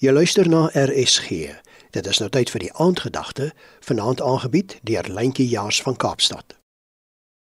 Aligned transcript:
Jy 0.00 0.14
luister 0.16 0.48
na 0.48 0.70
RSG. 0.72 1.50
Dit 1.92 2.06
is 2.08 2.18
nou 2.22 2.30
tyd 2.32 2.48
vir 2.48 2.62
die 2.62 2.70
aandgedagte, 2.80 3.50
vanaand 3.84 4.22
aangebied 4.24 4.78
deur 4.88 5.04
Lentjie 5.12 5.44
Jaars 5.44 5.82
van 5.84 5.98
Kaapstad. 6.00 6.54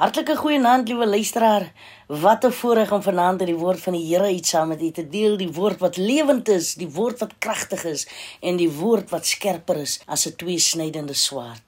Hartlike 0.00 0.34
goeienaand, 0.40 0.90
liewe 0.90 1.06
luisteraar. 1.06 1.68
Wat 2.08 2.44
'n 2.44 2.50
voorreg 2.50 2.92
om 2.92 3.02
vanaand 3.02 3.40
in 3.40 3.46
die 3.46 3.62
woord 3.62 3.80
van 3.80 3.92
die 3.92 4.06
Here 4.06 4.28
iets 4.28 4.48
saam 4.48 4.68
met 4.68 4.82
u 4.82 4.90
te 4.90 5.08
deel, 5.08 5.36
die 5.36 5.52
woord 5.52 5.78
wat 5.78 5.96
lewend 5.96 6.48
is, 6.48 6.74
die 6.74 6.90
woord 6.90 7.18
wat 7.18 7.38
kragtig 7.38 7.84
is 7.84 8.06
en 8.40 8.56
die 8.56 8.70
woord 8.70 9.10
wat 9.10 9.26
skerper 9.26 9.76
is 9.76 10.00
as 10.06 10.26
'n 10.26 10.36
tweesnydende 10.36 11.14
swaard. 11.14 11.62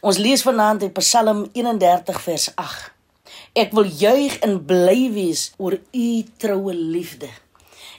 Ons 0.00 0.18
lees 0.18 0.42
vanaand 0.42 0.82
in 0.82 0.92
Psalm 0.92 1.48
31 1.52 2.22
vers 2.22 2.54
8. 2.54 2.92
Ek 3.52 3.72
wil 3.72 3.84
juig 3.84 4.38
en 4.38 4.64
bly 4.64 5.10
wees 5.12 5.52
oor 5.56 5.78
u 5.92 6.24
troue 6.36 6.74
liefde. 6.74 7.28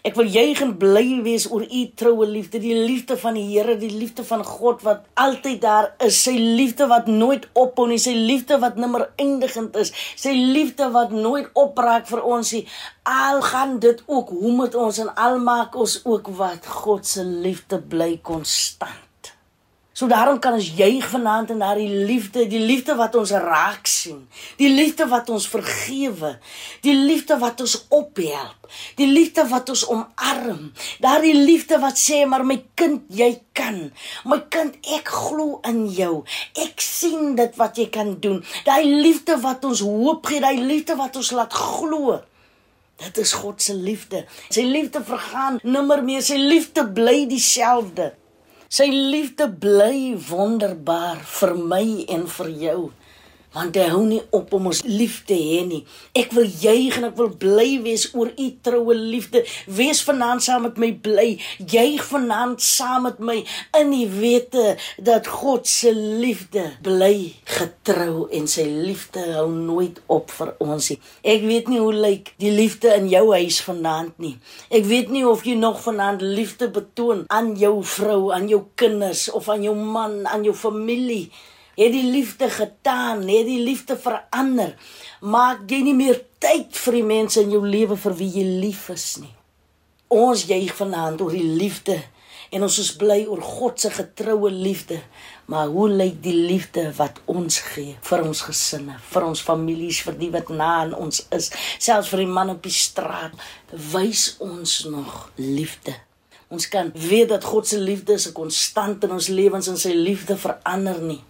Ek 0.05 0.13
wil 0.19 0.27
juig 0.29 0.59
en 0.61 0.75
bly 0.77 1.21
wees 1.25 1.47
oor 1.49 1.63
u 1.65 1.79
troue 1.97 2.27
liefde, 2.29 2.59
die 2.61 2.75
liefde 2.77 3.15
van 3.17 3.33
die 3.39 3.45
Here, 3.47 3.73
die 3.81 3.89
liefde 3.89 4.21
van 4.27 4.43
God 4.45 4.83
wat 4.85 5.07
altyd 5.17 5.63
daar 5.63 5.87
is, 6.05 6.19
sy 6.27 6.35
liefde 6.37 6.85
wat 6.91 7.09
nooit 7.09 7.47
ophou 7.57 7.87
nie, 7.89 7.97
sy 7.97 8.13
liefde 8.13 8.59
wat 8.61 8.77
nimmer 8.77 9.07
eindigend 9.17 9.73
is, 9.81 9.89
sy 10.13 10.35
liefde 10.35 10.91
wat 10.93 11.15
nooit 11.15 11.49
opraak 11.57 12.05
vir 12.11 12.21
ons 12.21 12.53
nie. 12.53 12.61
Al 13.09 13.41
gaan 13.47 13.79
dit 13.81 14.03
ook, 14.05 14.29
hoe 14.29 14.53
moet 14.59 14.77
ons 14.77 15.01
en 15.01 15.09
al 15.15 15.39
maak 15.41 15.73
ons 15.73 15.97
ook 16.05 16.29
wat 16.37 16.69
God 16.83 17.09
se 17.09 17.25
liefde 17.25 17.81
bly 17.81 18.19
konstant. 18.21 19.04
So 19.95 20.09
daarom 20.11 20.41
kan 20.43 20.57
ons 20.57 20.73
juig 20.75 21.05
vanaand 21.07 21.53
in 21.53 21.61
daardie 21.63 21.87
liefde, 21.87 22.41
die 22.51 22.59
liefde 22.59 22.97
wat 22.99 23.13
ons 23.15 23.31
raak 23.31 23.87
sien, 23.87 24.25
die 24.59 24.67
liefde 24.67 25.05
wat 25.07 25.29
ons 25.31 25.45
vergewe, 25.47 26.33
die 26.83 26.95
liefde 26.97 27.37
wat 27.39 27.63
ons 27.63 27.77
ophelp, 27.95 28.67
die 28.99 29.07
liefde 29.07 29.45
wat 29.47 29.71
ons 29.71 29.85
omarm, 29.87 30.73
daardie 30.99 31.37
liefde 31.37 31.79
wat 31.79 31.95
sê 32.01 32.25
maar 32.27 32.43
my 32.43 32.57
kind, 32.75 33.05
jy 33.07 33.29
kan. 33.55 33.77
My 34.27 34.41
kind, 34.51 34.75
ek 34.97 35.13
glo 35.15 35.61
in 35.71 35.85
jou. 35.95 36.25
Ek 36.65 36.83
sien 36.83 37.39
dit 37.39 37.55
wat 37.55 37.79
jy 37.79 37.87
kan 37.87 38.17
doen. 38.19 38.43
Daai 38.67 38.83
liefde 38.83 39.39
wat 39.47 39.63
ons 39.63 39.85
hoop 39.87 40.27
gee, 40.27 40.43
daai 40.43 40.59
liefde 40.59 40.99
wat 40.99 41.15
ons 41.15 41.31
laat 41.39 41.55
glo. 41.55 42.19
Dit 42.99 43.23
is 43.23 43.31
God 43.39 43.63
se 43.63 43.79
liefde. 43.79 44.25
Sy 44.51 44.67
liefde 44.67 44.99
vergaan 45.07 45.63
nimmer 45.63 46.03
meer. 46.03 46.19
Sy 46.23 46.35
liefde 46.35 46.83
bly 46.83 47.21
dieselfde. 47.31 48.11
Sy 48.65 48.87
liefde 48.89 49.45
bly 49.61 50.15
wonderbaar 50.29 51.19
vir 51.21 51.53
my 51.53 51.85
en 52.09 52.25
vir 52.37 52.49
jou. 52.63 52.79
Want 53.55 53.77
hy 53.79 53.85
hou 53.87 54.03
nie 54.03 54.19
op 54.35 54.51
om 54.55 54.67
ons 54.71 54.81
lief 54.83 55.21
te 55.29 55.35
hê 55.39 55.61
nie. 55.63 55.81
Ek 56.17 56.33
wil 56.35 56.47
juig 56.59 56.97
en 56.99 57.07
ek 57.07 57.15
wil 57.19 57.31
bly 57.39 57.79
wees 57.85 58.09
oor 58.11 58.33
u 58.35 58.47
troue 58.65 58.95
liefde. 58.99 59.45
Wees 59.71 60.01
vanaand 60.03 60.43
saam 60.43 60.65
met 60.67 60.79
my 60.81 60.91
bly. 61.05 61.27
Juig 61.63 62.03
vanaand 62.09 62.59
saam 62.63 63.07
met 63.07 63.21
my 63.23 63.37
in 63.79 63.93
die 63.93 64.09
wete 64.11 64.75
dat 64.99 65.29
God 65.31 65.69
se 65.71 65.93
liefde 65.95 66.65
bly 66.83 67.31
getrou 67.55 68.27
en 68.35 68.51
sy 68.51 68.67
liefde 68.67 69.23
hou 69.37 69.47
nooit 69.53 70.03
op 70.11 70.35
vir 70.35 70.51
ons 70.63 70.91
nie. 70.91 70.99
Ek 71.23 71.47
weet 71.47 71.71
nie 71.71 71.79
hoe 71.79 71.95
lyk 71.95 72.33
die 72.41 72.51
liefde 72.51 72.91
in 72.97 73.07
jou 73.11 73.25
huis 73.31 73.61
vanaand 73.63 74.19
nie. 74.19 74.35
Ek 74.67 74.83
weet 74.89 75.11
nie 75.15 75.23
of 75.27 75.47
jy 75.47 75.55
nog 75.59 75.79
vanaand 75.85 76.23
liefde 76.25 76.67
betoon 76.75 77.23
aan 77.31 77.53
jou 77.59 77.77
vrou, 77.95 78.21
aan 78.35 78.49
jou 78.51 78.65
kinders 78.75 79.29
of 79.31 79.47
aan 79.49 79.63
jou 79.63 79.75
man, 79.79 80.25
aan 80.27 80.43
jou 80.43 80.55
familie 80.55 81.29
het 81.75 81.91
die 81.91 82.07
liefde 82.11 82.49
getaan, 82.49 83.27
het 83.27 83.45
die 83.45 83.61
liefde 83.63 83.97
verander. 83.99 84.75
Maak 85.21 85.67
jy 85.71 85.81
nie 85.83 85.95
meer 85.97 86.21
tyd 86.39 86.75
vir 86.79 86.99
die 86.99 87.07
mense 87.07 87.43
in 87.43 87.53
jou 87.55 87.63
lewe 87.65 87.97
vir 87.99 88.19
wie 88.19 88.31
jy 88.39 88.45
lief 88.63 88.87
is 88.93 89.15
nie. 89.19 89.33
Ons 90.15 90.45
juig 90.47 90.71
vanaand 90.77 91.23
oor 91.25 91.33
die 91.35 91.55
liefde 91.59 91.97
en 92.55 92.63
ons 92.63 92.77
is 92.79 92.93
bly 92.95 93.25
oor 93.27 93.41
God 93.43 93.81
se 93.81 93.89
getroue 93.91 94.51
liefde. 94.53 95.01
Maar 95.51 95.67
hoe 95.73 95.89
lyk 95.89 96.21
die 96.23 96.37
liefde 96.37 96.87
wat 96.97 97.19
ons 97.29 97.59
gee 97.73 97.97
vir 98.05 98.23
ons 98.23 98.45
gesinne, 98.47 98.95
vir 99.11 99.27
ons 99.27 99.43
families, 99.43 99.99
vir 100.05 100.15
die 100.21 100.31
wat 100.33 100.49
na 100.53 100.71
aan 100.85 100.95
ons 100.95 101.25
is, 101.35 101.51
selfs 101.81 102.13
vir 102.13 102.23
die 102.23 102.31
man 102.37 102.55
op 102.55 102.63
die 102.63 102.73
straat, 102.73 103.35
wys 103.91 104.35
ons 104.39 104.85
nog 104.87 105.29
liefde. 105.41 105.97
Ons 106.53 106.69
kan 106.71 106.93
weet 106.93 107.33
dat 107.33 107.43
God 107.43 107.67
se 107.67 107.81
liefde 107.81 108.13
is 108.13 108.27
'n 108.29 108.37
konstant 108.37 109.03
in 109.03 109.11
ons 109.11 109.27
lewens 109.27 109.67
en 109.67 109.77
sy 109.77 109.91
liefde 109.91 110.37
verander 110.37 111.01
nie 111.01 111.23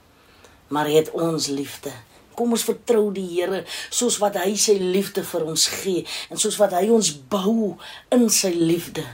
maar 0.67 0.89
hy 0.89 0.99
het 1.01 1.11
ons 1.13 1.49
liefde. 1.53 1.93
Kom 2.35 2.51
ons 2.51 2.65
vertrou 2.67 3.09
die 3.15 3.27
Here 3.29 3.63
soos 3.89 4.17
wat 4.19 4.39
hy 4.41 4.55
sy 4.59 4.75
liefde 4.81 5.23
vir 5.23 5.45
ons 5.47 5.67
gee 5.81 6.03
en 6.29 6.41
soos 6.41 6.57
wat 6.59 6.75
hy 6.75 6.89
ons 6.91 7.13
bou 7.31 7.75
in 8.15 8.27
sy 8.29 8.51
liefde 8.55 9.05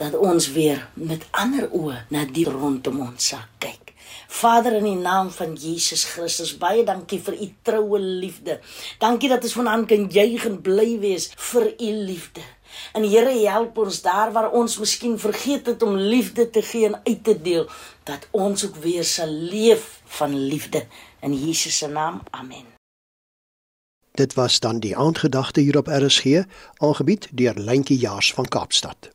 dat 0.00 0.16
ons 0.16 0.48
weer 0.56 0.80
met 0.96 1.26
ander 1.36 1.68
oë 1.76 2.06
na 2.10 2.24
die 2.24 2.46
rondom 2.48 3.02
ons 3.04 3.30
sal 3.32 3.44
kyk. 3.60 3.92
Vader 4.30 4.78
in 4.78 4.86
die 4.86 4.96
naam 4.96 5.28
van 5.34 5.56
Jesus 5.58 6.06
Christus, 6.14 6.54
baie 6.56 6.84
dankie 6.86 7.18
vir 7.20 7.36
u 7.36 7.48
troue 7.66 7.98
liefde. 8.00 8.60
Dankie 9.02 9.28
dat 9.28 9.44
ons 9.44 9.56
vanaand 9.58 9.88
kan 9.90 10.06
juig 10.08 10.46
en 10.48 10.60
bly 10.64 10.94
wees 11.02 11.28
vir 11.50 11.72
u 11.74 11.90
liefde. 12.06 12.44
En 12.92 13.02
Here 13.10 13.48
help 13.48 13.78
ons 13.78 14.02
daar 14.02 14.32
waar 14.32 14.50
ons 14.50 14.78
miskien 14.78 15.18
vergeet 15.18 15.66
het 15.66 15.82
om 15.82 15.96
liefde 15.96 16.50
te 16.50 16.62
gee 16.62 16.86
en 16.86 17.00
uit 17.04 17.24
te 17.24 17.42
deel, 17.42 17.68
dat 18.04 18.28
ons 18.30 18.66
ook 18.66 18.76
weer 18.76 19.04
sal 19.04 19.28
leef 19.28 20.00
van 20.04 20.34
liefde 20.34 20.86
in 21.20 21.34
Jesus 21.34 21.76
se 21.76 21.88
naam. 21.88 22.22
Amen. 22.30 22.66
Dit 24.10 24.34
was 24.34 24.60
dan 24.60 24.78
die 24.78 24.96
aandgedagte 24.96 25.60
hier 25.60 25.76
op 25.76 25.86
RSG, 25.86 26.42
aangebied 26.76 27.28
deur 27.32 27.54
Lentjie 27.54 27.98
Jaars 27.98 28.32
van 28.32 28.48
Kaapstad. 28.48 29.10